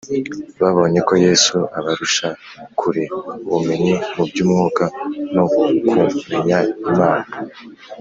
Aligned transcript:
Babonye 0.61 0.99
ko 1.07 1.13
Yesu 1.25 1.57
abarusha 1.77 2.27
kure 2.79 3.03
ubumenyi 3.47 3.93
mu 4.15 4.23
by’umwuka 4.29 4.83
no 5.33 5.43
kumenya 6.15 6.57
Imana. 6.91 7.27